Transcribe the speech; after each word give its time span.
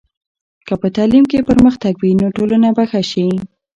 که 0.67 0.73
په 0.81 0.87
تعلیم 0.95 1.23
کې 1.31 1.45
پرمختګ 1.49 1.93
وي، 1.97 2.11
نو 2.21 2.27
ټولنه 2.37 2.67
به 2.75 2.83
ښه 2.91 3.01
شي. 3.11 3.27